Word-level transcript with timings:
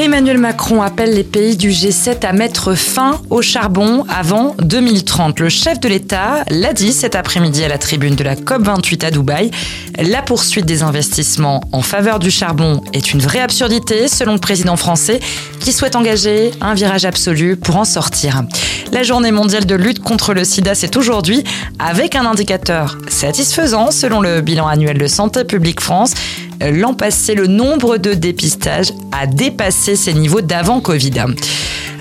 Emmanuel 0.00 0.38
Macron 0.38 0.80
appelle 0.80 1.12
les 1.12 1.24
pays 1.24 1.56
du 1.56 1.70
G7 1.70 2.24
à 2.24 2.32
mettre 2.32 2.74
fin 2.74 3.20
au 3.30 3.42
charbon 3.42 4.04
avant 4.08 4.54
2030. 4.60 5.40
Le 5.40 5.48
chef 5.48 5.80
de 5.80 5.88
l'État 5.88 6.44
l'a 6.50 6.72
dit 6.72 6.92
cet 6.92 7.16
après-midi 7.16 7.64
à 7.64 7.68
la 7.68 7.78
tribune 7.78 8.14
de 8.14 8.22
la 8.22 8.36
COP28 8.36 9.04
à 9.04 9.10
Dubaï. 9.10 9.50
La 9.98 10.22
poursuite 10.22 10.66
des 10.66 10.84
investissements 10.84 11.62
en 11.72 11.82
faveur 11.82 12.20
du 12.20 12.30
charbon 12.30 12.80
est 12.92 13.12
une 13.12 13.18
vraie 13.18 13.40
absurdité 13.40 14.06
selon 14.06 14.34
le 14.34 14.38
président 14.38 14.76
français 14.76 15.18
qui 15.58 15.72
souhaite 15.72 15.96
engager 15.96 16.52
un 16.60 16.74
virage 16.74 17.04
absolu 17.04 17.56
pour 17.56 17.74
en 17.74 17.84
sortir. 17.84 18.44
La 18.92 19.02
journée 19.02 19.32
mondiale 19.32 19.66
de 19.66 19.74
lutte 19.74 19.98
contre 19.98 20.32
le 20.32 20.44
sida, 20.44 20.76
c'est 20.76 20.96
aujourd'hui 20.96 21.42
avec 21.80 22.14
un 22.14 22.24
indicateur 22.24 22.98
satisfaisant 23.08 23.90
selon 23.90 24.20
le 24.20 24.42
bilan 24.42 24.68
annuel 24.68 24.96
de 24.96 25.08
Santé 25.08 25.42
publique 25.42 25.80
France. 25.80 26.14
L'an 26.60 26.94
passé, 26.94 27.34
le 27.34 27.46
nombre 27.46 27.98
de 27.98 28.14
dépistages 28.14 28.92
a 29.12 29.26
dépassé 29.26 29.94
ses 29.94 30.12
niveaux 30.12 30.40
d'avant 30.40 30.80
Covid. 30.80 31.12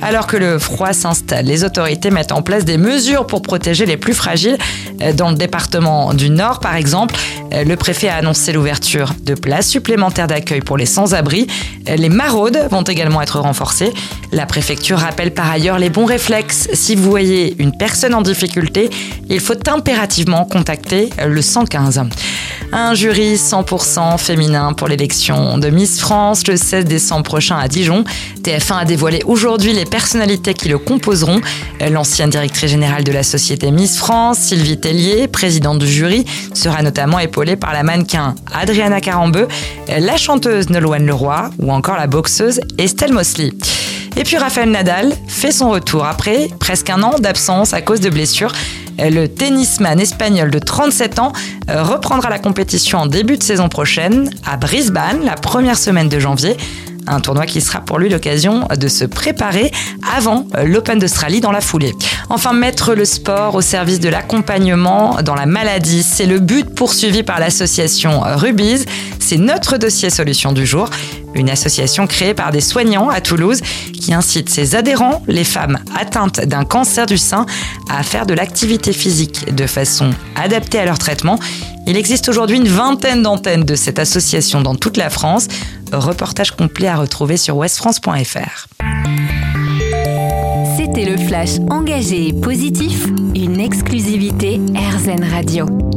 Alors 0.01 0.27
que 0.27 0.37
le 0.37 0.59
froid 0.59 0.93
s'installe, 0.93 1.45
les 1.45 1.63
autorités 1.63 2.09
mettent 2.09 2.31
en 2.31 2.41
place 2.41 2.65
des 2.65 2.77
mesures 2.77 3.25
pour 3.25 3.41
protéger 3.41 3.85
les 3.85 3.97
plus 3.97 4.13
fragiles. 4.13 4.57
Dans 5.15 5.29
le 5.29 5.35
département 5.35 6.13
du 6.13 6.29
Nord, 6.29 6.59
par 6.59 6.75
exemple, 6.75 7.15
le 7.51 7.75
préfet 7.75 8.09
a 8.09 8.15
annoncé 8.15 8.51
l'ouverture 8.51 9.13
de 9.23 9.33
places 9.33 9.67
supplémentaires 9.67 10.27
d'accueil 10.27 10.61
pour 10.61 10.77
les 10.77 10.85
sans-abri. 10.85 11.47
Les 11.85 12.09
maraudes 12.09 12.67
vont 12.71 12.83
également 12.83 13.21
être 13.21 13.39
renforcées. 13.39 13.93
La 14.31 14.45
préfecture 14.45 14.97
rappelle 14.97 15.33
par 15.33 15.49
ailleurs 15.49 15.79
les 15.79 15.89
bons 15.89 16.05
réflexes. 16.05 16.67
Si 16.73 16.95
vous 16.95 17.09
voyez 17.09 17.55
une 17.59 17.75
personne 17.77 18.13
en 18.13 18.21
difficulté, 18.21 18.89
il 19.29 19.39
faut 19.39 19.53
impérativement 19.69 20.45
contacter 20.45 21.09
le 21.25 21.41
115. 21.41 22.01
Un 22.73 22.93
jury 22.95 23.35
100% 23.35 24.17
féminin 24.17 24.73
pour 24.73 24.89
l'élection 24.89 25.57
de 25.57 25.69
Miss 25.69 26.01
France 26.01 26.45
le 26.47 26.57
16 26.57 26.83
décembre 26.83 27.23
prochain 27.23 27.57
à 27.57 27.69
Dijon. 27.69 28.03
TF1 28.43 28.79
a 28.79 28.85
dévoilé 28.85 29.21
aujourd'hui 29.25 29.71
les 29.71 29.85
personnalités 29.85 30.53
qui 30.53 30.67
le 30.67 30.77
composeront. 30.77 31.39
L'ancienne 31.79 32.29
directrice 32.29 32.69
générale 32.69 33.05
de 33.05 33.11
la 33.13 33.23
société 33.23 33.71
Miss 33.71 33.97
France, 33.97 34.39
Sylvie 34.39 34.77
Tellier, 34.87 35.27
présidente 35.27 35.79
du 35.79 35.85
jury, 35.85 36.23
sera 36.53 36.81
notamment 36.81 37.19
épaulée 37.19 37.57
par 37.57 37.73
la 37.73 37.83
mannequin 37.83 38.35
Adriana 38.53 39.01
Carambeu, 39.01 39.49
la 39.89 40.15
chanteuse 40.15 40.69
Nolwenn 40.69 41.05
Leroy 41.05 41.49
ou 41.59 41.73
encore 41.73 41.97
la 41.97 42.07
boxeuse 42.07 42.61
Estelle 42.77 43.11
Mosley. 43.11 43.51
Et 44.15 44.23
puis 44.23 44.37
Raphaël 44.37 44.71
Nadal 44.71 45.11
fait 45.27 45.51
son 45.51 45.71
retour 45.71 46.05
après 46.05 46.47
presque 46.61 46.89
un 46.89 47.03
an 47.03 47.19
d'absence 47.19 47.73
à 47.73 47.81
cause 47.81 47.99
de 47.99 48.09
blessures. 48.09 48.53
Le 48.97 49.27
tennisman 49.27 49.99
espagnol 49.99 50.51
de 50.51 50.59
37 50.59 51.19
ans 51.19 51.33
euh, 51.69 51.83
reprendra 51.83 52.29
la 52.29 52.39
compétition 52.39 52.99
en 52.99 53.07
début 53.07 53.35
de 53.35 53.43
saison 53.43 53.67
prochaine 53.67 54.31
à 54.45 54.55
Brisbane, 54.55 55.25
la 55.25 55.35
première 55.35 55.77
semaine 55.77 56.07
de 56.07 56.17
janvier. 56.17 56.55
Un 57.07 57.19
tournoi 57.19 57.45
qui 57.45 57.61
sera 57.61 57.79
pour 57.81 57.99
lui 57.99 58.09
l'occasion 58.09 58.67
de 58.75 58.87
se 58.87 59.05
préparer 59.05 59.71
avant 60.15 60.45
l'Open 60.63 60.99
d'Australie 60.99 61.41
dans 61.41 61.51
la 61.51 61.61
foulée. 61.61 61.93
Enfin, 62.29 62.53
mettre 62.53 62.93
le 62.93 63.05
sport 63.05 63.55
au 63.55 63.61
service 63.61 63.99
de 63.99 64.09
l'accompagnement 64.09 65.21
dans 65.23 65.35
la 65.35 65.45
maladie, 65.45 66.03
c'est 66.03 66.25
le 66.25 66.39
but 66.39 66.69
poursuivi 66.75 67.23
par 67.23 67.39
l'association 67.39 68.21
Rubies. 68.23 68.85
C'est 69.19 69.37
notre 69.37 69.77
dossier 69.77 70.09
solution 70.09 70.51
du 70.51 70.65
jour, 70.65 70.89
une 71.37 71.49
association 71.49 72.07
créée 72.07 72.33
par 72.33 72.51
des 72.51 72.61
soignants 72.61 73.09
à 73.09 73.21
Toulouse 73.21 73.61
qui 73.93 74.13
incite 74.13 74.49
ses 74.49 74.75
adhérents, 74.75 75.23
les 75.27 75.43
femmes 75.43 75.79
atteintes 75.97 76.41
d'un 76.41 76.65
cancer 76.65 77.05
du 77.05 77.17
sein, 77.17 77.45
à 77.89 78.03
faire 78.03 78.25
de 78.25 78.33
l'activité 78.33 78.93
physique 78.93 79.53
de 79.53 79.67
façon 79.67 80.11
adaptée 80.35 80.79
à 80.79 80.85
leur 80.85 80.97
traitement. 80.97 81.39
Il 81.85 81.95
existe 81.95 82.27
aujourd'hui 82.29 82.57
une 82.57 82.67
vingtaine 82.67 83.21
d'antennes 83.21 83.63
de 83.63 83.75
cette 83.75 83.99
association 83.99 84.61
dans 84.61 84.75
toute 84.75 84.97
la 84.97 85.09
France. 85.09 85.47
Reportage 85.91 86.51
complet 86.51 86.87
à 86.87 86.97
retrouver 86.97 87.37
sur 87.37 87.55
westfrance.fr. 87.57 88.67
C'était 90.77 91.05
le 91.05 91.17
flash 91.17 91.59
engagé 91.69 92.27
et 92.27 92.33
positif, 92.33 93.05
une 93.35 93.59
exclusivité 93.59 94.59
RZN 94.75 95.23
Radio. 95.23 95.96